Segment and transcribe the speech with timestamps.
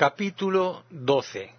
[0.00, 1.50] Capítulo 12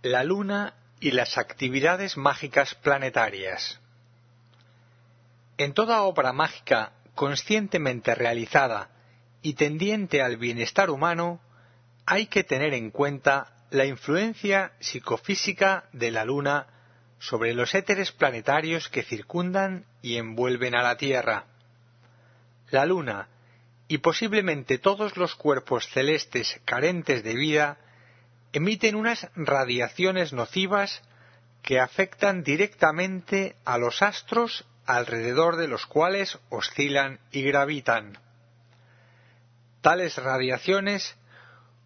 [0.00, 3.82] La Luna y las actividades mágicas planetarias
[5.58, 8.88] En toda obra mágica conscientemente realizada
[9.42, 11.38] y tendiente al bienestar humano,
[12.06, 16.68] hay que tener en cuenta la influencia psicofísica de la Luna
[17.18, 21.44] sobre los éteres planetarios que circundan y envuelven a la Tierra.
[22.70, 23.28] La Luna,
[23.94, 27.78] y posiblemente todos los cuerpos celestes carentes de vida
[28.52, 31.00] emiten unas radiaciones nocivas
[31.62, 38.18] que afectan directamente a los astros alrededor de los cuales oscilan y gravitan.
[39.80, 41.14] Tales radiaciones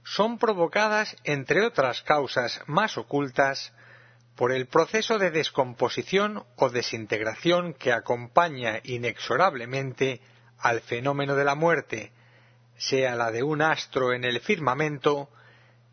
[0.03, 3.75] son provocadas, entre otras causas más ocultas,
[4.35, 10.23] por el proceso de descomposición o desintegración que acompaña inexorablemente
[10.61, 12.13] al fenómeno de la muerte,
[12.77, 15.29] sea la de un astro en el firmamento,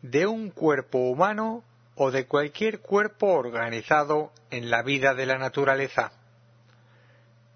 [0.02, 6.12] de un cuerpo humano o de cualquier cuerpo organizado en la vida de la naturaleza.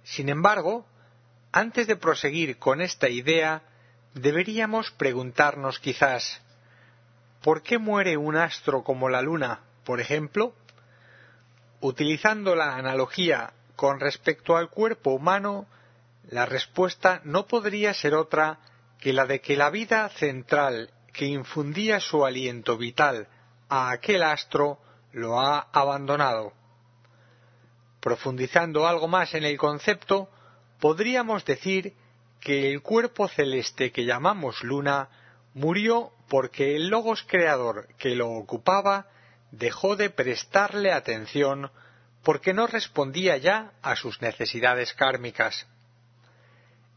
[0.03, 0.87] Sin embargo,
[1.53, 3.62] antes de proseguir con esta idea,
[4.15, 6.41] deberíamos preguntarnos quizás
[7.43, 10.55] ¿por qué muere un astro como la Luna, por ejemplo?
[11.81, 15.67] Utilizando la analogía con respecto al cuerpo humano,
[16.29, 18.59] la respuesta no podría ser otra
[18.99, 23.29] que la de que la vida central que infundía su aliento vital
[23.69, 24.79] a aquel astro
[25.12, 26.53] lo ha abandonado.
[28.01, 30.29] Profundizando algo más en el concepto,
[30.79, 31.95] podríamos decir
[32.41, 35.09] que el cuerpo celeste que llamamos luna
[35.55, 39.09] murió porque el logos creador que lo ocupaba
[39.51, 41.71] dejó de prestarle atención
[42.23, 45.67] porque no respondía ya a sus necesidades kármicas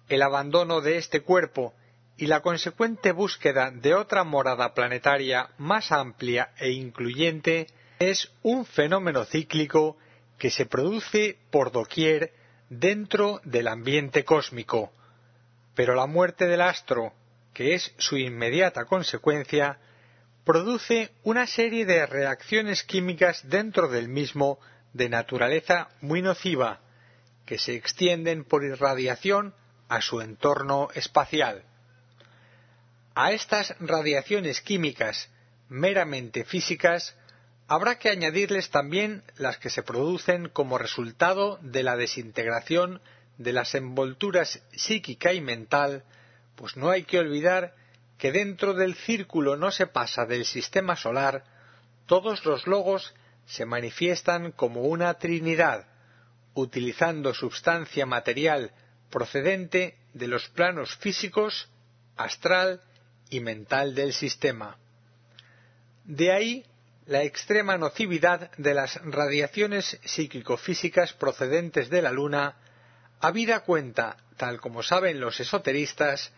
[0.09, 1.73] el abandono de este cuerpo
[2.17, 7.67] y la consecuente búsqueda de otra morada planetaria más amplia e incluyente
[7.99, 9.97] es un fenómeno cíclico
[10.37, 12.33] que se produce por doquier
[12.69, 14.91] dentro del ambiente cósmico,
[15.75, 17.13] pero la muerte del astro,
[17.53, 19.79] que es su inmediata consecuencia,
[20.43, 24.59] produce una serie de reacciones químicas dentro del mismo
[24.91, 26.81] de naturaleza muy nociva,
[27.45, 29.53] que se extienden por irradiación
[29.93, 31.61] a su entorno espacial.
[33.13, 35.29] A estas radiaciones químicas
[35.69, 37.15] meramente físicas
[37.67, 43.01] habrá que añadirles también las que se producen como resultado de la desintegración
[43.37, 46.03] de las envolturas psíquica y mental,
[46.55, 47.75] pues no hay que olvidar
[48.17, 51.43] que dentro del círculo no se pasa del sistema solar,
[52.07, 53.13] todos los logos
[53.45, 55.85] se manifiestan como una trinidad,
[56.55, 58.71] utilizando substancia material
[59.13, 61.69] procedente de los planos físicos,
[62.17, 62.81] astral
[63.29, 64.75] y mental del sistema.
[66.03, 66.65] De ahí
[67.05, 72.55] la extrema nocividad de las radiaciones psíquico-físicas procedentes de la Luna,
[73.19, 76.31] habida cuenta, tal como saben los esoteristas,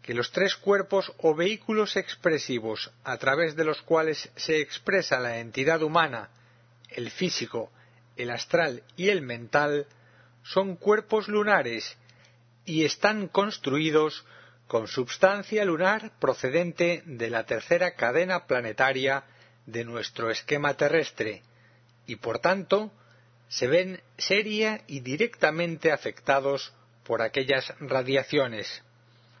[0.00, 5.38] que los tres cuerpos o vehículos expresivos a través de los cuales se expresa la
[5.38, 6.30] entidad humana,
[6.88, 7.72] el físico,
[8.16, 9.88] el astral y el mental,
[10.44, 11.96] son cuerpos lunares
[12.64, 14.24] y están construidos
[14.66, 19.24] con substancia lunar procedente de la tercera cadena planetaria
[19.66, 21.42] de nuestro esquema terrestre
[22.06, 22.92] y por tanto
[23.48, 26.72] se ven seria y directamente afectados
[27.04, 28.82] por aquellas radiaciones.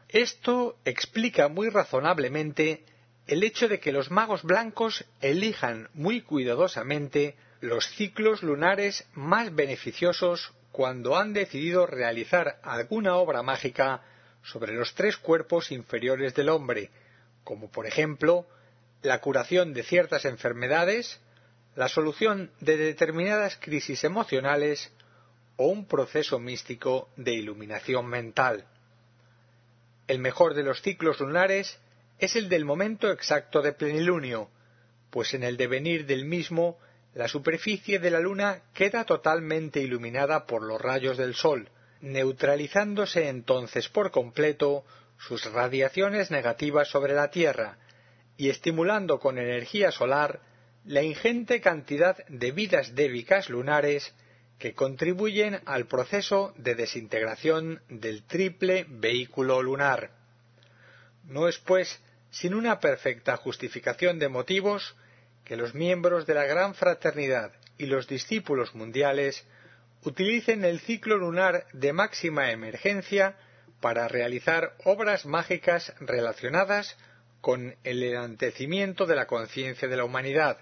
[0.08, 2.84] Esto explica muy razonablemente
[3.26, 10.52] el hecho de que los magos blancos elijan muy cuidadosamente los ciclos lunares más beneficiosos
[10.72, 14.02] cuando han decidido realizar alguna obra mágica
[14.42, 16.90] sobre los tres cuerpos inferiores del hombre,
[17.44, 18.46] como por ejemplo
[19.02, 21.20] la curación de ciertas enfermedades,
[21.76, 24.90] la solución de determinadas crisis emocionales
[25.56, 28.64] o un proceso místico de iluminación mental.
[30.08, 31.78] El mejor de los ciclos lunares
[32.18, 34.48] es el del momento exacto de plenilunio,
[35.10, 36.78] pues en el devenir del mismo
[37.14, 41.68] la superficie de la Luna queda totalmente iluminada por los rayos del Sol,
[42.00, 44.84] neutralizándose entonces por completo
[45.18, 47.78] sus radiaciones negativas sobre la Tierra
[48.36, 50.40] y estimulando con energía solar
[50.84, 54.14] la ingente cantidad de vidas débicas lunares
[54.58, 60.10] que contribuyen al proceso de desintegración del triple vehículo lunar.
[61.24, 62.00] No es, pues,
[62.30, 64.96] sin una perfecta justificación de motivos
[65.44, 69.44] que los miembros de la Gran Fraternidad y los discípulos mundiales
[70.04, 73.36] utilicen el ciclo lunar de máxima emergencia
[73.80, 76.96] para realizar obras mágicas relacionadas
[77.40, 80.58] con el enantecimiento de la conciencia de la humanidad,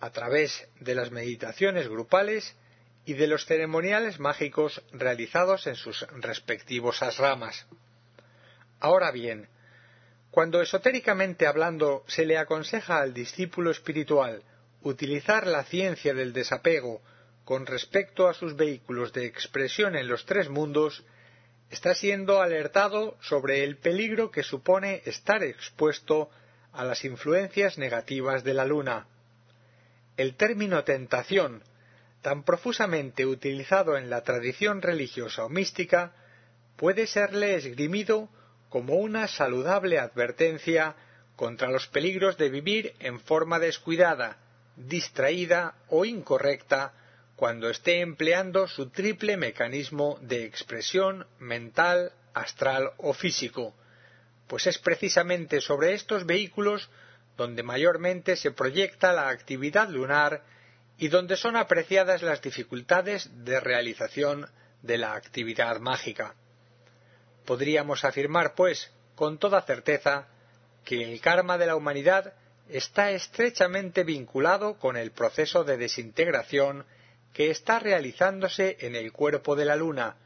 [0.00, 2.56] a través de las meditaciones grupales
[3.04, 7.66] y de los ceremoniales mágicos realizados en sus respectivos asramas.
[8.80, 9.48] Ahora bien,
[10.32, 14.42] cuando esotéricamente hablando se le aconseja al discípulo espiritual
[14.80, 17.02] utilizar la ciencia del desapego
[17.44, 21.04] con respecto a sus vehículos de expresión en los tres mundos,
[21.68, 26.30] está siendo alertado sobre el peligro que supone estar expuesto
[26.72, 29.06] a las influencias negativas de la luna.
[30.16, 31.62] El término tentación,
[32.22, 36.14] tan profusamente utilizado en la tradición religiosa o mística,
[36.78, 38.30] puede serle esgrimido
[38.72, 40.96] como una saludable advertencia
[41.36, 44.38] contra los peligros de vivir en forma descuidada,
[44.76, 46.94] distraída o incorrecta
[47.36, 53.74] cuando esté empleando su triple mecanismo de expresión mental, astral o físico,
[54.46, 56.88] pues es precisamente sobre estos vehículos
[57.36, 60.44] donde mayormente se proyecta la actividad lunar
[60.96, 64.48] y donde son apreciadas las dificultades de realización
[64.80, 66.36] de la actividad mágica.
[67.44, 70.28] Podríamos afirmar, pues, con toda certeza,
[70.84, 72.34] que el karma de la humanidad
[72.68, 76.84] está estrechamente vinculado con el proceso de desintegración
[77.32, 80.16] que está realizándose en el cuerpo de la Luna,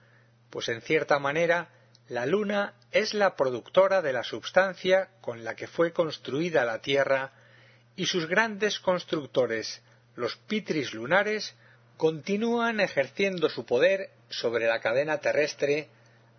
[0.50, 1.68] pues en cierta manera
[2.08, 7.32] la Luna es la productora de la substancia con la que fue construida la Tierra
[7.96, 9.82] y sus grandes constructores,
[10.14, 11.54] los pitris lunares,
[11.96, 15.88] continúan ejerciendo su poder sobre la cadena terrestre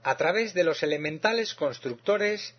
[0.07, 2.55] a través de los elementales constructores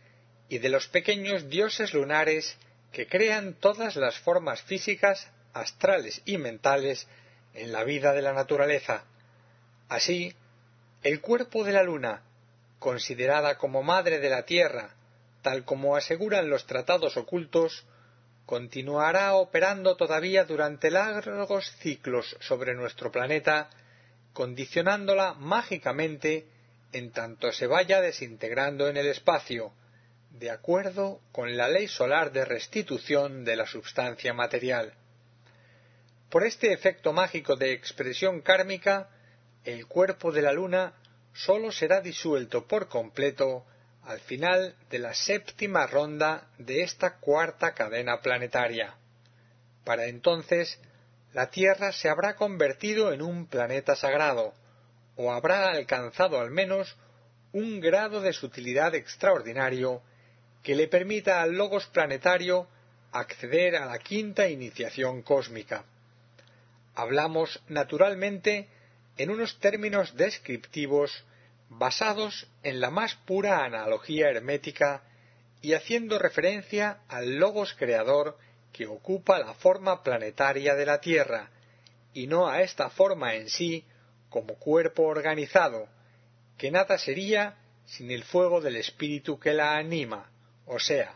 [0.51, 2.59] y de los pequeños dioses lunares
[2.93, 7.09] que crean todas las formas físicas, astrales y mentales
[7.55, 9.05] en la vida de la naturaleza.
[9.89, 10.35] Así,
[11.03, 12.21] el cuerpo de la luna,
[12.79, 14.91] considerada como madre de la Tierra,
[15.41, 17.87] tal como aseguran los tratados ocultos,
[18.45, 23.71] continuará operando todavía durante largos ciclos sobre nuestro planeta,
[24.35, 26.45] condicionándola mágicamente
[26.93, 29.73] en tanto se vaya desintegrando en el espacio,
[30.31, 34.95] de acuerdo con la ley solar de restitución de la substancia material.
[36.31, 39.09] Por este efecto mágico de expresión kármica,
[39.65, 40.95] el cuerpo de la luna
[41.33, 43.65] sólo será disuelto por completo
[44.03, 48.97] al final de la séptima ronda de esta cuarta cadena planetaria.
[49.85, 50.79] Para entonces,
[51.33, 54.55] la Tierra se habrá convertido en un planeta sagrado,
[55.19, 56.97] o habrá alcanzado al menos
[57.53, 60.01] un grado de sutilidad extraordinario
[60.63, 62.69] que le permita al logos planetario
[63.11, 65.85] acceder a la quinta iniciación cósmica.
[66.95, 68.69] Hablamos, naturalmente,
[69.17, 71.25] en unos términos descriptivos
[71.69, 75.03] basados en la más pura analogía hermética
[75.61, 78.39] y haciendo referencia al logos creador
[78.73, 81.51] que ocupa la forma planetaria de la Tierra,
[82.15, 83.85] y no a esta forma en sí
[84.29, 85.89] como cuerpo organizado,
[86.57, 90.31] que nada sería sin el fuego del espíritu que la anima,
[90.67, 91.15] o sea,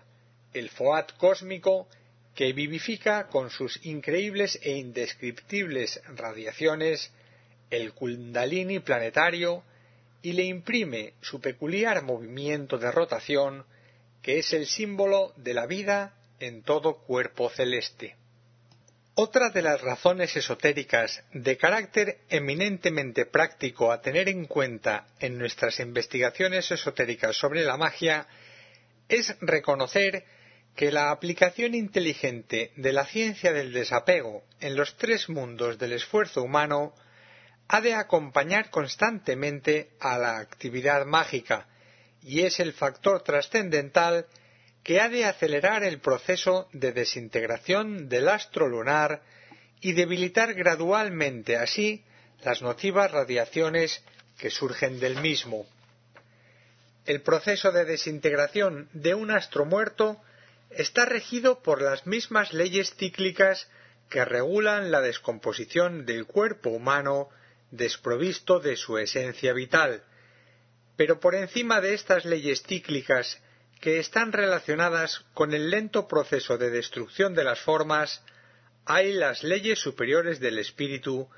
[0.54, 1.88] el foat cósmico
[2.34, 7.12] que vivifica con sus increíbles e indescriptibles radiaciones
[7.70, 9.62] el kundalini planetario
[10.22, 13.64] y le imprime su peculiar movimiento de rotación
[14.22, 18.16] que es el símbolo de la vida en todo cuerpo celeste.
[19.14, 25.80] Otra de las razones esotéricas de carácter eminentemente práctico a tener en cuenta en nuestras
[25.80, 28.26] investigaciones esotéricas sobre la magia
[29.10, 30.24] es reconocer
[30.74, 36.42] que la aplicación inteligente de la ciencia del desapego en los tres mundos del esfuerzo
[36.42, 36.94] humano
[37.68, 41.68] ha de acompañar constantemente a la actividad mágica
[42.22, 44.24] y es el factor trascendental
[44.82, 49.22] que ha de acelerar el proceso de desintegración del astro lunar
[49.80, 52.04] y debilitar gradualmente así
[52.44, 54.02] las nocivas radiaciones
[54.38, 55.66] que surgen del mismo.
[57.04, 60.20] El proceso de desintegración de un astro muerto
[60.70, 63.68] está regido por las mismas leyes cíclicas
[64.08, 67.28] que regulan la descomposición del cuerpo humano
[67.70, 70.02] desprovisto de su esencia vital.
[70.96, 73.40] Pero por encima de estas leyes cíclicas
[73.82, 78.22] que están relacionadas con el lento proceso de destrucción de las formas,
[78.86, 81.28] hay las leyes superiores del espíritu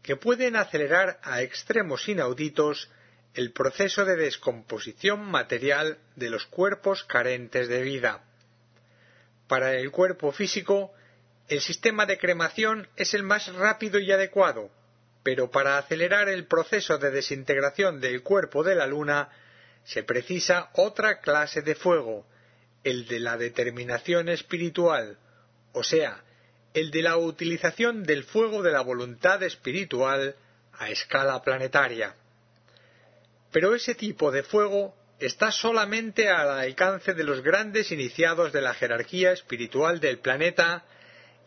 [0.00, 2.88] que pueden acelerar a extremos inauditos
[3.34, 8.24] el proceso de descomposición material de los cuerpos carentes de vida.
[9.48, 10.92] Para el cuerpo físico,
[11.48, 14.70] el sistema de cremación es el más rápido y adecuado,
[15.24, 19.30] pero para acelerar el proceso de desintegración del cuerpo de la Luna
[19.84, 22.26] se precisa otra clase de fuego,
[22.84, 25.18] el de la determinación espiritual,
[25.72, 26.22] o sea,
[26.74, 30.36] el de la utilización del fuego de la voluntad espiritual
[30.72, 32.14] a escala planetaria.
[33.50, 38.74] Pero ese tipo de fuego está solamente al alcance de los grandes iniciados de la
[38.74, 40.84] jerarquía espiritual del planeta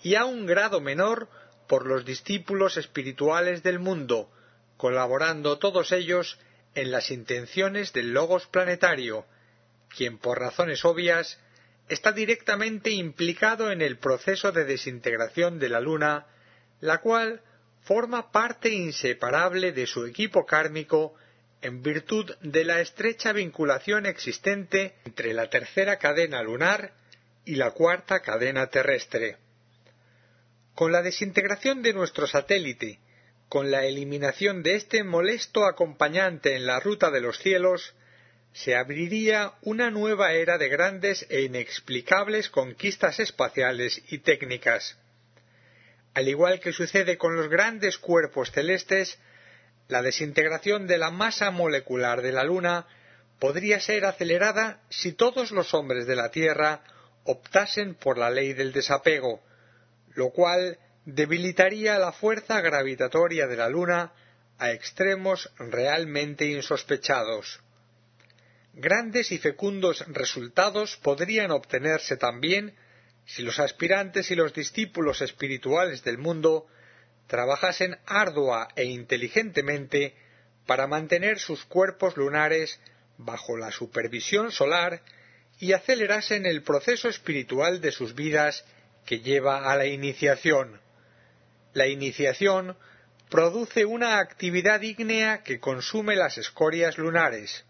[0.03, 1.29] y a un grado menor
[1.67, 4.29] por los discípulos espirituales del mundo,
[4.75, 6.37] colaborando todos ellos
[6.75, 9.25] en las intenciones del Logos planetario,
[9.95, 11.39] quien por razones obvias
[11.89, 16.27] está directamente implicado en el proceso de desintegración de la Luna,
[16.79, 17.41] la cual
[17.81, 21.15] forma parte inseparable de su equipo kármico
[21.61, 26.93] en virtud de la estrecha vinculación existente entre la tercera cadena lunar
[27.45, 29.37] y la cuarta cadena terrestre.
[30.73, 32.99] Con la desintegración de nuestro satélite,
[33.51, 37.93] con la eliminación de este molesto acompañante en la ruta de los cielos,
[38.53, 44.97] se abriría una nueva era de grandes e inexplicables conquistas espaciales y técnicas.
[46.13, 49.19] Al igual que sucede con los grandes cuerpos celestes,
[49.89, 52.87] la desintegración de la masa molecular de la Luna
[53.37, 56.85] podría ser acelerada si todos los hombres de la Tierra
[57.25, 59.43] optasen por la ley del desapego,
[60.15, 64.13] lo cual debilitaría la fuerza gravitatoria de la Luna
[64.57, 67.59] a extremos realmente insospechados.
[68.73, 72.75] Grandes y fecundos resultados podrían obtenerse también
[73.25, 76.67] si los aspirantes y los discípulos espirituales del mundo
[77.27, 80.15] trabajasen ardua e inteligentemente
[80.65, 82.79] para mantener sus cuerpos lunares
[83.17, 85.01] bajo la supervisión solar
[85.59, 88.63] y acelerasen el proceso espiritual de sus vidas
[89.05, 90.79] que lleva a la iniciación.
[91.73, 92.75] La iniciación
[93.29, 97.63] produce una actividad ígnea que consume las escorias lunares,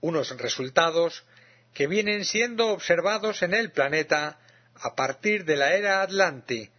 [0.00, 1.24] unos resultados
[1.72, 4.38] que vienen siendo observados en el planeta
[4.74, 6.70] a partir de la era Atlante,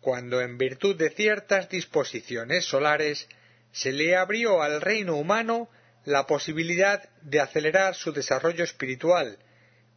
[0.00, 3.28] cuando en virtud de ciertas disposiciones solares
[3.72, 5.68] se le abrió al reino humano
[6.04, 9.38] la posibilidad de acelerar su desarrollo espiritual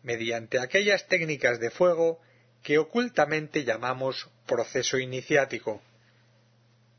[0.04, 2.20] mediante aquellas técnicas de fuego
[2.64, 5.82] que ocultamente llamamos proceso iniciático.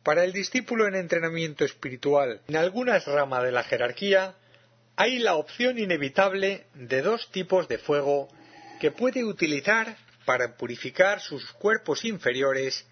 [0.02, 4.34] Para el discípulo en entrenamiento espiritual en algunas ramas de la jerarquía,
[4.96, 8.28] hay la opción inevitable de dos tipos de fuego
[8.80, 12.86] que puede utilizar para purificar sus cuerpos inferiores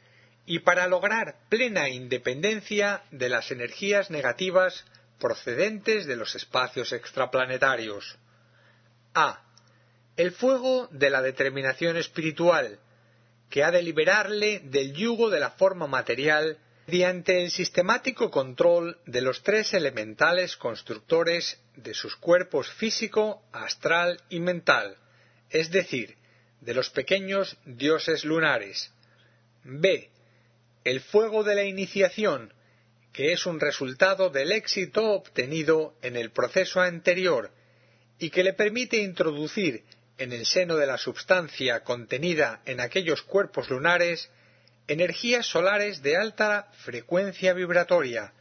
[0.44, 4.84] y para lograr plena independencia de las energías negativas
[5.18, 8.18] procedentes de los espacios extraplanetarios.
[9.14, 9.42] A.
[10.16, 12.78] El fuego de la determinación espiritual,
[13.50, 16.58] que ha de liberarle del yugo de la forma material
[16.88, 24.40] mediante el sistemático control de los tres elementales constructores de sus cuerpos físico, astral y
[24.40, 24.96] mental,
[25.50, 26.16] es decir,
[26.62, 28.90] de los pequeños dioses lunares.
[29.64, 30.08] B.
[30.82, 32.54] El fuego de la iniciación,
[33.12, 37.50] que es un resultado del éxito obtenido en el proceso anterior
[38.18, 39.84] y que le permite introducir
[40.16, 44.30] en el seno de la substancia contenida en aquellos cuerpos lunares
[44.88, 48.32] energías solares de alta frecuencia vibratoria,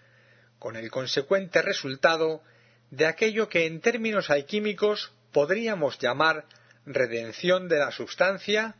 [0.59, 2.41] con el consecuente resultado
[2.89, 6.45] de aquello que en términos alquímicos podríamos llamar
[6.85, 8.75] redención de la substancia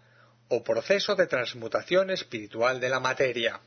[0.48, 3.60] o proceso de transmutación espiritual de la materia.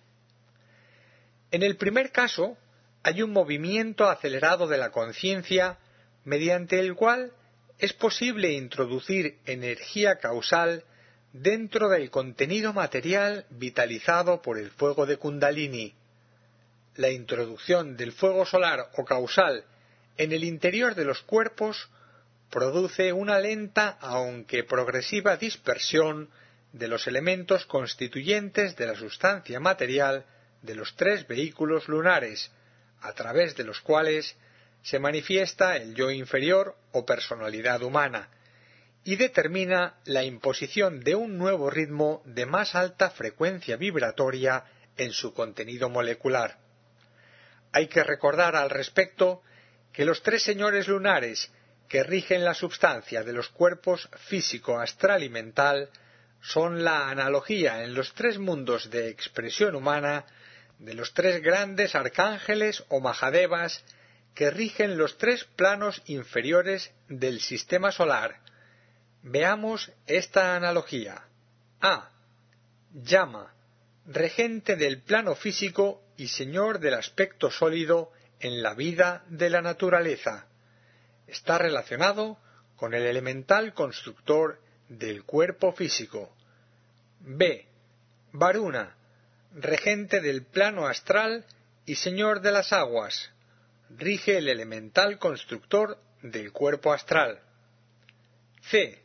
[1.50, 2.56] En el primer caso,
[3.02, 5.78] hay un movimiento acelerado de la conciencia
[6.24, 7.32] mediante el cual
[7.78, 10.84] es posible introducir energía causal
[11.32, 15.94] dentro del contenido material vitalizado por el fuego de Kundalini.
[16.96, 19.64] La introducción del fuego solar o causal
[20.16, 21.88] en el interior de los cuerpos
[22.50, 26.30] produce una lenta aunque progresiva dispersión
[26.72, 30.26] de los elementos constituyentes de la sustancia material
[30.62, 32.50] de los tres vehículos lunares,
[33.00, 34.36] a través de los cuales
[34.82, 38.28] se manifiesta el yo inferior o personalidad humana,
[39.04, 44.64] y determina la imposición de un nuevo ritmo de más alta frecuencia vibratoria
[44.96, 46.58] en su contenido molecular.
[47.72, 49.42] Hay que recordar al respecto
[49.92, 51.50] que los tres señores lunares
[51.88, 55.90] que rigen la substancia de los cuerpos físico, astral y mental
[56.40, 60.24] son la analogía en los tres mundos de expresión humana
[60.78, 63.84] de los tres grandes arcángeles o majadevas
[64.34, 68.40] que rigen los tres planos inferiores del sistema solar,
[69.22, 71.24] Veamos esta analogía.
[71.80, 72.10] A.
[72.92, 73.54] Llama,
[74.06, 80.46] regente del plano físico y señor del aspecto sólido en la vida de la naturaleza.
[81.26, 82.38] Está relacionado
[82.76, 86.34] con el elemental constructor del cuerpo físico.
[87.20, 87.66] B.
[88.32, 88.96] Varuna,
[89.54, 91.44] regente del plano astral
[91.84, 93.30] y señor de las aguas,
[93.90, 97.40] rige el elemental constructor del cuerpo astral.
[98.62, 99.02] C.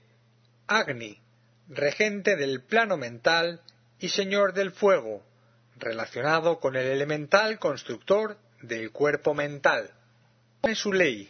[0.67, 1.21] Agni,
[1.67, 3.61] regente del plano mental
[3.99, 5.23] y señor del fuego,
[5.77, 9.91] relacionado con el elemental constructor del cuerpo mental.
[10.73, 11.29] Su ley,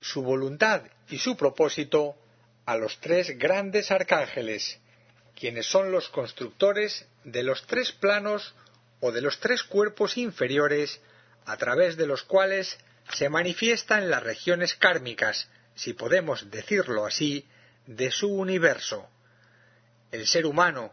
[0.00, 2.16] su voluntad y su propósito
[2.64, 4.78] a los tres grandes arcángeles,
[5.34, 8.54] quienes son los constructores de los tres planos
[9.00, 11.00] o de los tres cuerpos inferiores
[11.44, 12.78] a través de los cuales
[13.12, 17.46] se manifiestan las regiones kármicas, si podemos decirlo así,
[17.86, 19.08] de su universo.
[20.10, 20.92] El ser humano,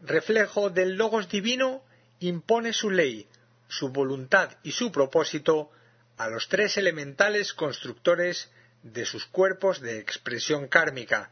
[0.00, 1.82] reflejo del logos divino,
[2.20, 3.28] impone su ley,
[3.68, 5.70] su voluntad y su propósito
[6.16, 8.50] a los tres elementales constructores
[8.82, 11.30] de sus cuerpos de expresión kármica,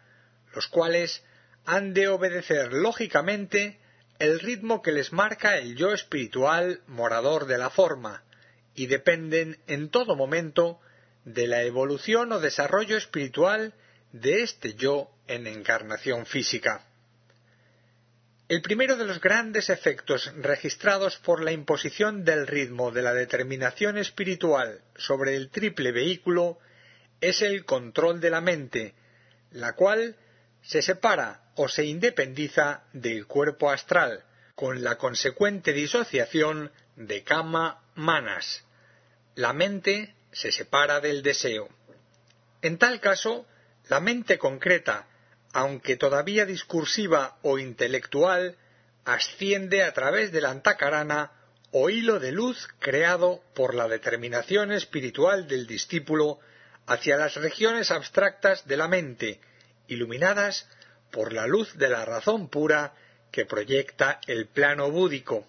[0.55, 1.23] los cuales
[1.64, 3.78] han de obedecer lógicamente
[4.19, 8.25] el ritmo que les marca el yo espiritual morador de la forma,
[8.75, 10.81] y dependen en todo momento
[11.35, 13.75] de la evolución o desarrollo espiritual
[14.12, 16.85] de este yo en encarnación física.
[18.49, 23.99] El primero de los grandes efectos registrados por la imposición del ritmo de la determinación
[23.99, 26.58] espiritual sobre el triple vehículo
[27.20, 28.94] es el control de la mente,
[29.50, 30.16] la cual
[30.62, 38.64] se separa o se independiza del cuerpo astral, con la consecuente disociación de kama manas.
[39.35, 41.68] La mente se separa del deseo.
[42.62, 43.47] En tal caso,
[43.88, 45.06] la mente concreta,
[45.52, 48.56] aunque todavía discursiva o intelectual,
[49.04, 51.32] asciende a través del antacarana
[51.70, 56.38] o hilo de luz creado por la determinación espiritual del discípulo
[56.87, 59.40] hacia las regiones abstractas de la mente,
[59.87, 60.66] iluminadas
[61.11, 62.94] por la luz de la razón pura
[63.30, 65.46] que proyecta el plano búdico.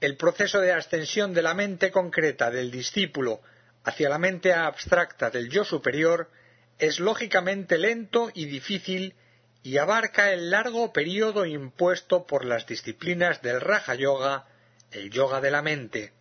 [0.00, 3.40] El proceso de ascensión de la mente concreta del discípulo
[3.84, 6.30] hacia la mente abstracta del yo superior
[6.78, 9.14] es lógicamente lento y difícil
[9.62, 14.46] y abarca el largo período impuesto por las disciplinas del Raja Yoga,
[14.90, 16.12] el yoga de la mente.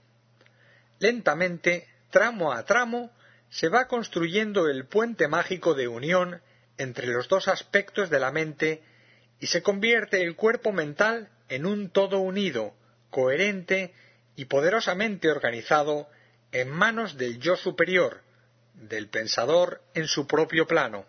[1.00, 3.12] Lentamente, tramo a tramo,
[3.50, 6.42] se va construyendo el puente mágico de unión
[6.78, 8.84] entre los dos aspectos de la mente
[9.40, 12.76] y se convierte el cuerpo mental en un todo unido,
[13.10, 13.94] coherente
[14.36, 16.08] y poderosamente organizado
[16.52, 18.22] en manos del yo superior,
[18.74, 21.06] del pensador en su propio plano.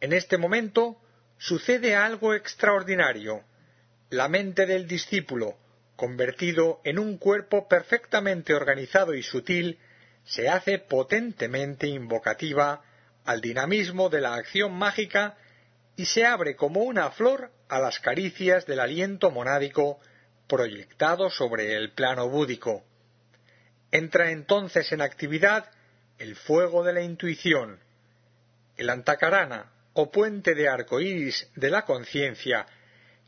[0.00, 0.96] En este momento
[1.38, 3.42] sucede algo extraordinario.
[4.10, 5.56] La mente del discípulo,
[5.96, 9.78] convertido en un cuerpo perfectamente organizado y sutil,
[10.24, 12.82] se hace potentemente invocativa
[13.24, 15.36] al dinamismo de la acción mágica
[15.96, 20.00] y se abre como una flor a las caricias del aliento monádico
[20.46, 22.84] proyectado sobre el plano búdico.
[23.92, 25.70] Entra entonces en actividad
[26.18, 27.80] el fuego de la intuición.
[28.76, 32.66] El antacarana, o puente de arco iris de la conciencia,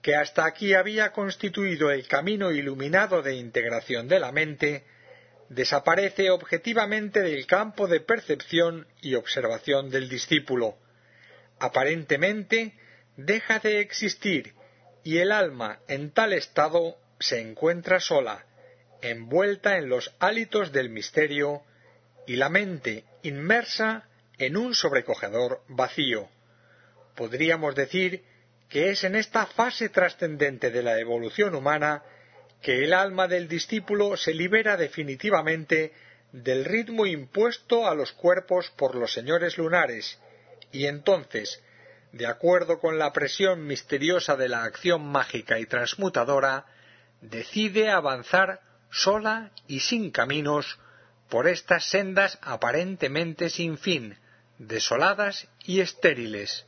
[0.03, 4.85] que hasta aquí había constituido el camino iluminado de integración de la mente,
[5.48, 10.77] desaparece objetivamente del campo de percepción y observación del discípulo.
[11.59, 12.75] Aparentemente
[13.16, 14.55] deja de existir
[15.05, 18.46] y el alma en tal estado se encuentra sola,
[19.03, 21.62] envuelta en los hálitos del misterio
[22.27, 26.29] y la mente inmersa en un sobrecogedor vacío.
[27.15, 28.25] Podríamos decir
[28.69, 32.03] que es en esta fase trascendente de la evolución humana
[32.62, 35.93] que el alma del discípulo se libera definitivamente
[36.31, 40.19] del ritmo impuesto a los cuerpos por los señores lunares,
[40.71, 41.62] y entonces,
[42.12, 46.65] de acuerdo con la presión misteriosa de la acción mágica y transmutadora,
[47.21, 48.61] decide avanzar
[48.92, 50.78] sola y sin caminos
[51.28, 54.18] por estas sendas aparentemente sin fin,
[54.59, 56.66] desoladas y estériles.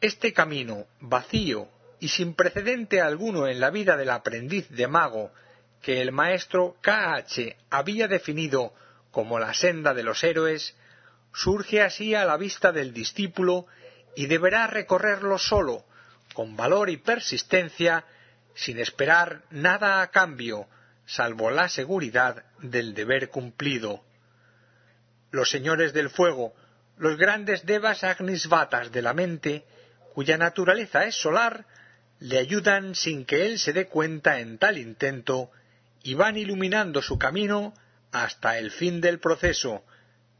[0.00, 1.68] Este camino vacío
[2.00, 5.30] y sin precedente alguno en la vida del aprendiz de mago
[5.82, 7.56] que el maestro K.H.
[7.68, 8.72] había definido
[9.10, 10.74] como la senda de los héroes,
[11.34, 13.66] surge así a la vista del discípulo
[14.16, 15.84] y deberá recorrerlo solo,
[16.32, 18.04] con valor y persistencia,
[18.54, 20.66] sin esperar nada a cambio,
[21.06, 24.04] salvo la seguridad del deber cumplido.
[25.30, 26.54] Los señores del fuego,
[26.96, 29.64] los grandes devas agnisvatas de la mente,
[30.14, 31.66] cuya naturaleza es solar,
[32.20, 35.50] le ayudan sin que él se dé cuenta en tal intento
[36.02, 37.74] y van iluminando su camino
[38.12, 39.84] hasta el fin del proceso,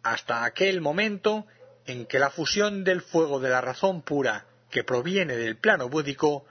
[0.02, 1.46] hasta aquel momento
[1.86, 6.46] en que la fusión del fuego de la razón pura que proviene del plano búdico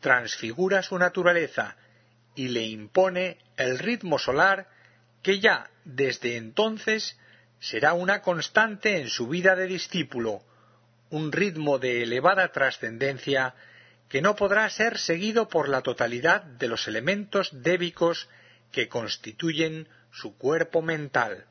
[0.00, 1.76] transfigura su naturaleza
[2.34, 4.68] y le impone el ritmo solar
[5.22, 7.18] que ya desde entonces
[7.60, 10.42] será una constante en su vida de discípulo,
[11.10, 13.54] un ritmo de elevada trascendencia
[14.08, 18.28] que no podrá ser seguido por la totalidad de los elementos débicos
[18.70, 21.46] que constituyen su cuerpo mental.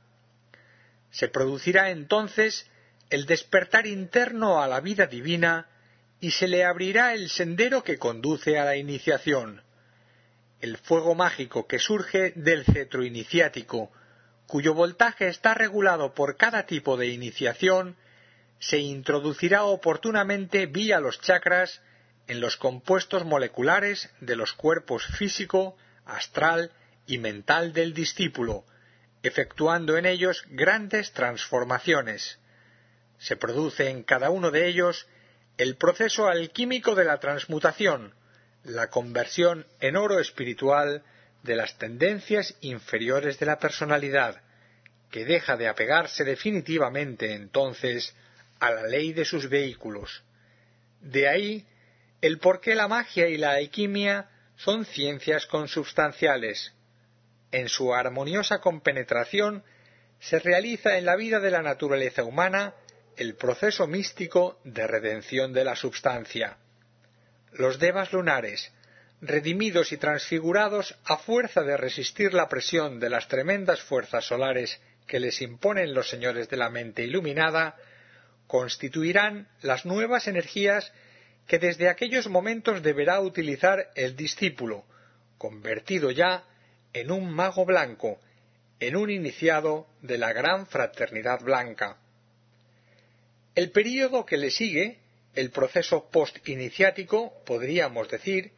[1.11, 2.69] Se producirá entonces
[3.09, 5.67] el despertar interno a la vida divina
[6.19, 9.61] y se le abrirá el sendero que conduce a la iniciación.
[10.63, 13.91] El fuego mágico que surge del cetro iniciático,
[14.47, 17.97] cuyo voltaje está regulado por cada tipo de iniciación,
[18.59, 21.81] se introducirá oportunamente vía los chakras
[22.27, 26.71] en los compuestos moleculares de los cuerpos físico, astral
[27.07, 28.63] y mental del discípulo,
[29.21, 32.39] efectuando en ellos grandes transformaciones.
[33.17, 35.07] Se produce en cada uno de ellos
[35.57, 38.13] el proceso alquímico de la transmutación,
[38.63, 41.03] la conversión en oro espiritual
[41.43, 44.41] de las tendencias inferiores de la personalidad,
[45.11, 48.15] que deja de apegarse definitivamente entonces
[48.59, 50.23] a la ley de sus vehículos.
[51.01, 51.65] De ahí
[52.21, 56.73] el por qué la magia y la alquimia son ciencias consubstanciales.
[57.51, 59.63] En su armoniosa compenetración
[60.19, 62.73] se realiza en la vida de la naturaleza humana
[63.17, 66.57] el proceso místico de redención de la substancia.
[67.53, 68.71] Los devas lunares,
[69.21, 75.19] redimidos y transfigurados a fuerza de resistir la presión de las tremendas fuerzas solares que
[75.19, 77.75] les imponen los señores de la mente iluminada,
[78.47, 80.91] constituirán las nuevas energías
[81.47, 84.85] que desde aquellos momentos deberá utilizar el discípulo,
[85.37, 86.43] convertido ya
[86.93, 88.19] en un mago blanco,
[88.79, 91.97] en un iniciado de la gran fraternidad blanca.
[93.55, 94.99] El período que le sigue,
[95.35, 98.51] el proceso post-iniciático, podríamos decir,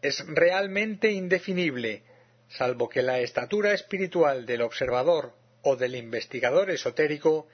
[0.00, 2.02] es realmente indefinible,
[2.48, 7.48] salvo que la estatura espiritual del observador o del investigador esotérico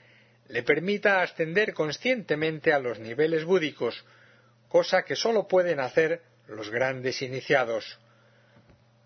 [0.47, 4.03] le permita ascender conscientemente a los niveles búdicos,
[4.67, 7.99] cosa que sólo pueden hacer los grandes iniciados.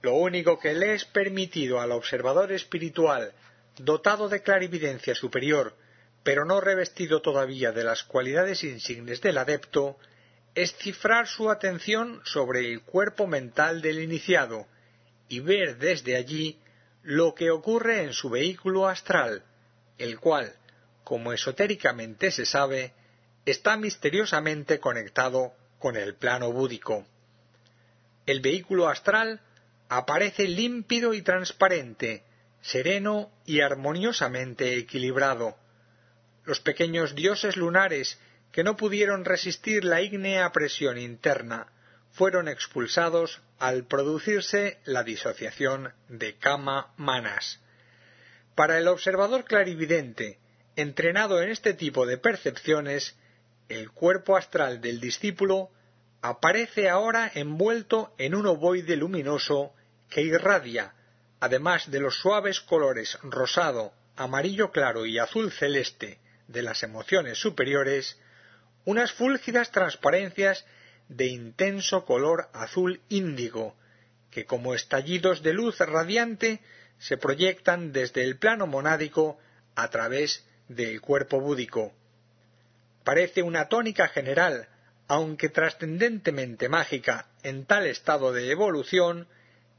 [0.01, 3.33] Lo único que le es permitido al observador espiritual,
[3.77, 5.75] dotado de clarividencia superior,
[6.23, 9.97] pero no revestido todavía de las cualidades insignes del adepto,
[10.55, 14.67] es cifrar su atención sobre el cuerpo mental del iniciado
[15.27, 16.59] y ver desde allí
[17.01, 19.43] lo que ocurre en su vehículo astral,
[19.97, 20.53] el cual,
[21.03, 22.93] como esotéricamente se sabe,
[23.45, 27.05] está misteriosamente conectado con el plano búdico.
[28.25, 29.41] El vehículo astral
[29.89, 32.23] aparece límpido y transparente,
[32.61, 35.57] sereno y armoniosamente equilibrado
[36.45, 38.19] los pequeños dioses lunares
[38.51, 41.67] que no pudieron resistir la ígnea presión interna
[42.11, 47.59] fueron expulsados al producirse la disociación de Kama Manas.
[48.55, 50.37] Para el observador clarividente,
[50.75, 53.15] entrenado en este tipo de percepciones,
[53.67, 55.71] el cuerpo astral del discípulo
[56.21, 59.73] aparece ahora envuelto en un ovoide luminoso
[60.09, 60.93] que irradia,
[61.39, 68.17] además de los suaves colores rosado, amarillo claro y azul celeste de las emociones superiores
[68.85, 70.65] unas fúlgidas transparencias
[71.07, 73.75] de intenso color azul índigo,
[74.31, 76.61] que como estallidos de luz radiante
[76.97, 79.37] se proyectan desde el plano monádico
[79.75, 81.93] a través del cuerpo búdico.
[83.03, 84.69] Parece una tónica general,
[85.07, 89.27] aunque trascendentemente mágica en tal estado de evolución,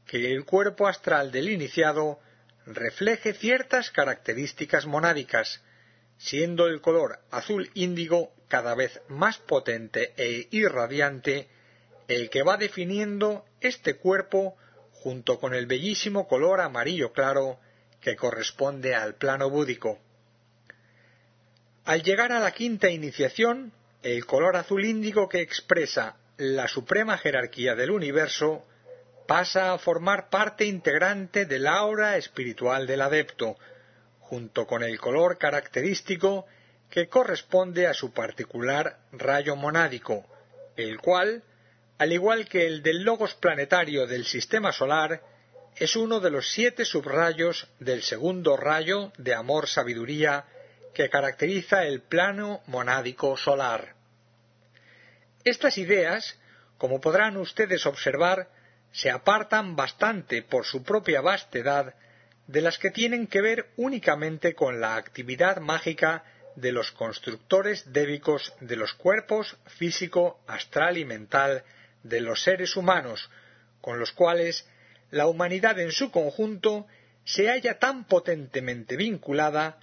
[0.05, 2.19] que el cuerpo astral del iniciado
[2.65, 5.63] refleje ciertas características monádicas,
[6.17, 11.47] siendo el color azul índigo cada vez más potente e irradiante,
[12.07, 14.55] el que va definiendo este cuerpo
[14.91, 17.59] junto con el bellísimo color amarillo claro
[18.01, 19.99] que corresponde al plano búdico.
[21.85, 27.75] Al llegar a la quinta iniciación, el color azul índigo que expresa la suprema jerarquía
[27.75, 28.65] del universo
[29.27, 33.57] pasa a formar parte integrante del aura espiritual del adepto,
[34.27, 36.45] junto con el color característico
[36.89, 40.25] que corresponde a su particular rayo monádico,
[40.75, 41.43] el cual,
[41.97, 45.21] al igual que el del logos planetario del sistema solar,
[45.75, 50.45] es uno de los siete subrayos del segundo rayo de amor-sabiduría
[50.93, 53.93] que caracteriza el plano monádico solar.
[55.43, 56.39] Estas ideas,
[56.77, 58.49] como podrán ustedes observar,
[58.91, 61.93] se apartan bastante por su propia vastedad
[62.47, 66.23] de las que tienen que ver únicamente con la actividad mágica
[66.55, 71.63] de los constructores débicos de los cuerpos físico, astral y mental
[72.03, 73.29] de los seres humanos,
[73.81, 74.67] con los cuales
[75.11, 76.87] la humanidad en su conjunto
[77.23, 79.79] se halla tan potentemente vinculada,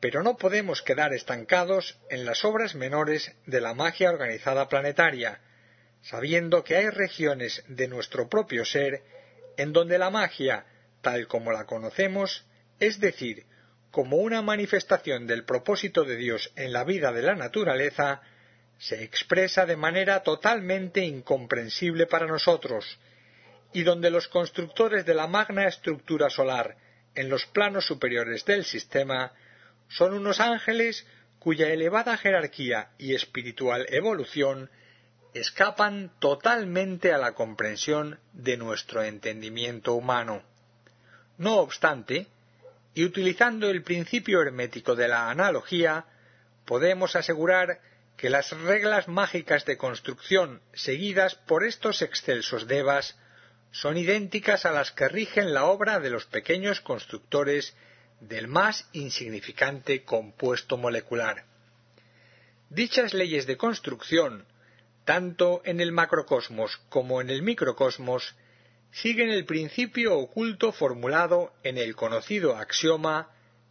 [0.00, 5.40] pero no podemos quedar estancados en las obras menores de la magia organizada planetaria,
[6.02, 9.02] sabiendo que hay regiones de nuestro propio ser
[9.56, 10.66] en donde la magia,
[11.02, 12.44] tal como la conocemos,
[12.80, 13.44] es decir,
[13.90, 18.22] como una manifestación del propósito de Dios en la vida de la naturaleza,
[18.78, 22.98] se expresa de manera totalmente incomprensible para nosotros,
[23.72, 26.76] y donde los constructores de la magna estructura solar
[27.14, 29.32] en los planos superiores del sistema
[29.88, 31.06] son unos ángeles
[31.38, 34.70] cuya elevada jerarquía y espiritual evolución
[35.34, 40.42] escapan totalmente a la comprensión de nuestro entendimiento humano.
[41.42, 42.28] No obstante,
[42.94, 46.04] y utilizando el principio hermético de la analogía,
[46.64, 47.80] podemos asegurar
[48.16, 53.18] que las reglas mágicas de construcción seguidas por estos excelsos devas
[53.72, 57.74] son idénticas a las que rigen la obra de los pequeños constructores
[58.20, 61.44] del más insignificante compuesto molecular.
[62.70, 64.46] Dichas leyes de construcción,
[65.04, 68.36] tanto en el macrocosmos como en el microcosmos,
[68.92, 73.30] siguen el principio oculto formulado en el conocido axioma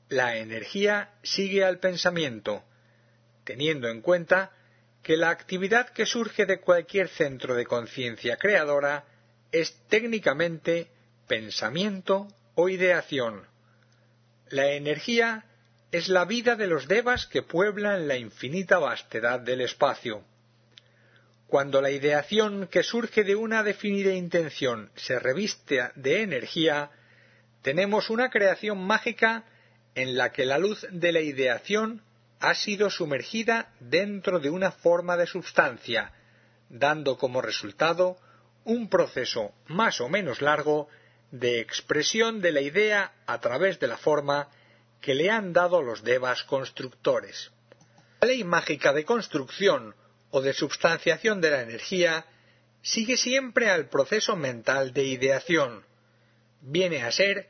[0.09, 2.63] la energía sigue al pensamiento,
[3.45, 4.51] teniendo en cuenta
[5.03, 9.05] que la actividad que surge de cualquier centro de conciencia creadora
[9.51, 10.89] es técnicamente
[11.27, 13.47] pensamiento o ideación.
[14.49, 15.45] La energía
[15.91, 20.25] es la vida de los devas que pueblan la infinita vastedad del espacio.
[21.51, 26.91] Cuando la ideación que surge de una definida intención se reviste de energía,
[27.61, 29.43] tenemos una creación mágica
[29.93, 32.03] en la que la luz de la ideación
[32.39, 36.13] ha sido sumergida dentro de una forma de substancia,
[36.69, 38.15] dando como resultado
[38.63, 40.87] un proceso más o menos largo
[41.31, 44.47] de expresión de la idea a través de la forma
[45.01, 47.51] que le han dado los devas constructores.
[48.21, 49.95] La ley mágica de construcción
[50.31, 52.25] o de substanciación de la energía
[52.81, 55.83] sigue siempre al proceso mental de ideación.
[56.61, 57.47] Viene a ser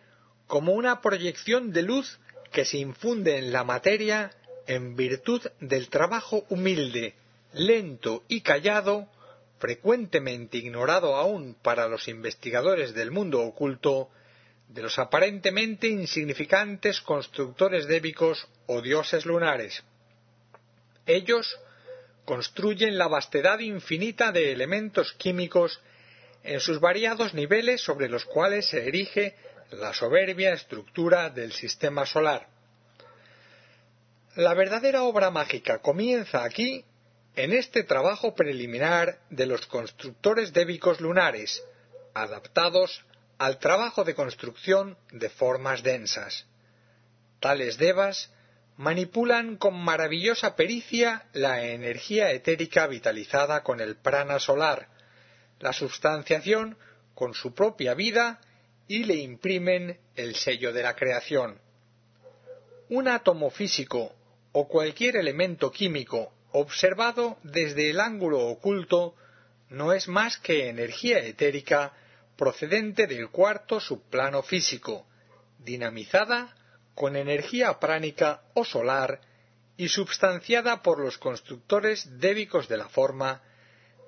[0.48, 2.20] como una proyección de luz
[2.52, 4.32] que se infunde en la materia
[4.68, 7.16] en virtud del trabajo humilde,
[7.54, 9.08] lento y callado,
[9.60, 14.10] frecuentemente ignorado aún para los investigadores del mundo oculto,
[14.68, 19.84] de los aparentemente insignificantes constructores débicos o dioses lunares.
[21.06, 21.60] Ellos
[22.26, 25.80] construyen la vastedad infinita de elementos químicos
[26.44, 29.36] en sus variados niveles sobre los cuales se erige
[29.72, 32.48] la soberbia estructura del sistema solar.
[34.36, 36.86] La verdadera obra mágica comienza aquí,
[37.36, 41.64] en este trabajo preliminar de los constructores débicos lunares,
[42.14, 43.04] adaptados
[43.38, 46.46] al trabajo de construcción de formas densas.
[47.40, 48.32] Tales devas
[48.78, 54.88] manipulan con maravillosa pericia la energía etérica vitalizada con el prana solar,
[55.60, 56.78] la substanciación
[57.14, 58.40] con su propia vida
[58.88, 61.60] y le imprimen el sello de la creación.
[62.90, 64.16] Un átomo físico
[64.52, 69.16] o cualquier elemento químico observado desde el ángulo oculto
[69.70, 71.94] no es más que energía etérica
[72.36, 75.06] procedente del cuarto subplano físico,
[75.60, 76.56] dinamizada
[76.96, 79.22] con energía pránica o solar
[79.78, 83.42] y substanciada por los constructores débicos de la forma,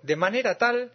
[0.02, 0.92] de manera tal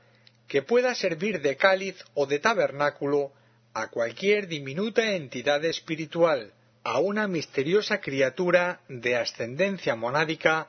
[0.47, 3.33] que pueda servir de cáliz o de tabernáculo
[3.75, 6.53] a cualquier diminuta entidad espiritual,
[6.85, 10.69] a una misteriosa criatura de ascendencia monádica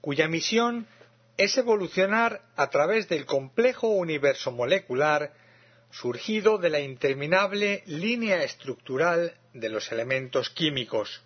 [0.00, 0.86] cuya misión
[1.36, 5.32] es evolucionar a través del complejo universo molecular
[5.90, 11.22] surgido de la interminable línea estructural de los elementos químicos.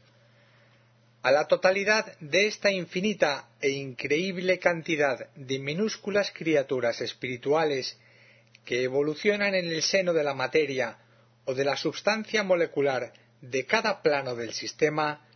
[1.23, 7.99] A la totalidad de esta infinita e increíble cantidad de minúsculas criaturas espirituales
[8.65, 10.99] que evolucionan en el seno de la materia
[11.45, 15.27] o de la substancia molecular de cada plano del sistema,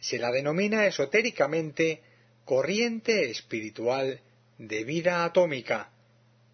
[0.00, 2.02] se la denomina esotéricamente
[2.44, 4.20] corriente espiritual
[4.58, 5.90] de vida atómica,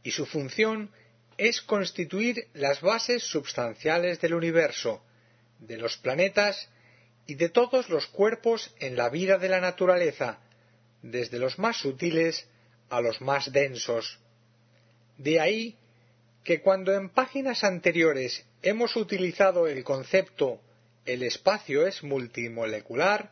[0.02, 0.90] y su función
[1.38, 5.02] es constituir las bases substanciales del universo,
[5.58, 6.68] de los planetas
[7.26, 10.38] y de todos los cuerpos en la vida de la naturaleza,
[11.02, 12.46] desde los más sutiles
[12.90, 14.18] a los más densos.
[15.16, 15.76] De ahí
[16.42, 20.60] que cuando en páginas anteriores hemos utilizado el concepto
[21.04, 23.30] el espacio es multimolecular,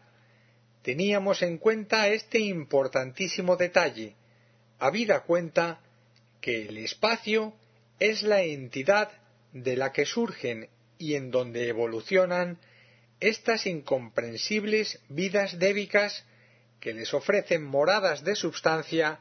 [0.83, 4.15] teníamos en cuenta este importantísimo detalle,
[4.79, 5.81] habida cuenta
[6.41, 7.55] que el espacio
[8.03, 9.13] es la entidad
[9.53, 12.59] de la que surgen y en donde evolucionan
[13.21, 16.25] estas incomprensibles vidas débicas
[16.81, 19.21] que les ofrecen moradas de substancia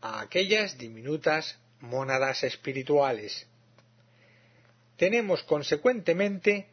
[0.00, 3.48] a aquellas diminutas mónadas espirituales.
[4.96, 6.68] Tenemos consecuentemente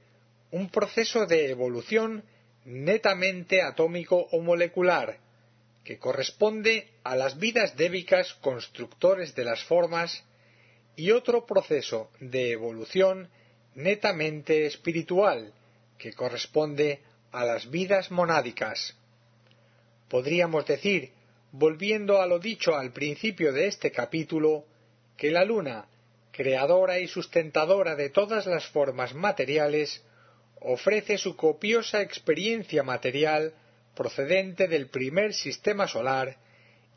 [0.52, 2.24] un proceso de evolución
[2.66, 5.18] netamente atómico o molecular,
[5.84, 10.24] que corresponde a las vidas débicas constructores de las formas,
[10.98, 13.30] y otro proceso de evolución
[13.76, 15.54] netamente espiritual,
[16.00, 18.98] que corresponde a las vidas monádicas.
[20.10, 21.12] Podríamos decir,
[21.52, 24.66] volviendo a lo dicho al principio de este capítulo,
[25.16, 25.86] que la luna,
[26.32, 30.04] creadora y sustentadora de todas las formas materiales,
[30.62, 33.54] ofrece su copiosa experiencia material
[33.96, 36.38] procedente del primer sistema solar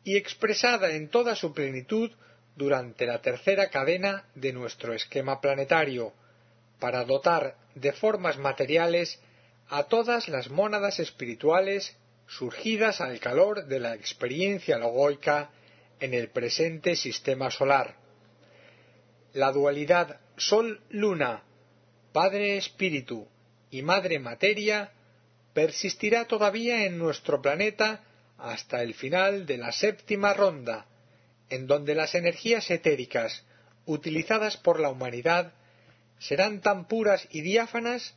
[0.03, 2.11] y expresada en toda su plenitud
[2.55, 6.13] durante la tercera cadena de nuestro esquema planetario,
[6.79, 9.19] para dotar de formas materiales
[9.69, 11.95] a todas las mónadas espirituales
[12.27, 15.51] surgidas al calor de la experiencia logoica
[15.99, 17.95] en el presente sistema solar.
[19.33, 21.43] La dualidad Sol-Luna,
[22.11, 23.27] Padre-Espíritu
[23.69, 24.91] y Madre Materia
[25.53, 28.03] persistirá todavía en nuestro planeta
[28.37, 30.87] hasta el final de la séptima ronda,
[31.51, 33.43] en donde las energías etéricas
[33.85, 35.53] utilizadas por la humanidad
[36.17, 38.15] serán tan puras y diáfanas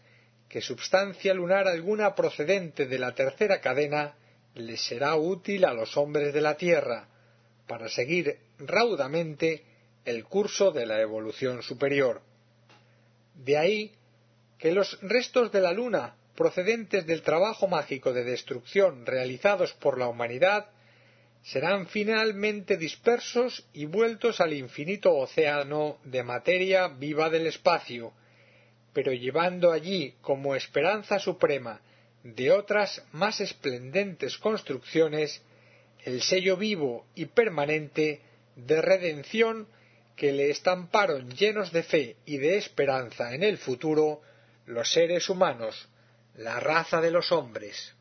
[0.49, 4.14] que substancia lunar alguna procedente de la tercera cadena
[4.55, 7.09] les será útil a los hombres de la Tierra
[7.66, 9.64] para seguir raudamente
[10.05, 12.23] el curso de la evolución superior.
[13.35, 13.92] De ahí
[14.59, 20.07] que los restos de la Luna procedentes del trabajo mágico de destrucción realizados por la
[20.09, 20.66] humanidad
[21.44, 28.14] serán finalmente dispersos y vueltos al infinito océano de materia viva del espacio,
[28.94, 31.83] pero llevando allí como esperanza suprema
[32.22, 35.42] de otras más esplendentes construcciones
[36.04, 38.22] el sello vivo y permanente
[38.57, 39.68] de redención
[40.16, 44.22] que le estamparon llenos de fe y de esperanza en el futuro
[44.64, 45.88] los seres humanos,
[46.37, 47.93] la raza de los hombres.